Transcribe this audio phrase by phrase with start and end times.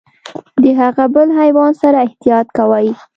[0.61, 2.87] د هغه بل حیوان سره احتياط کوئ.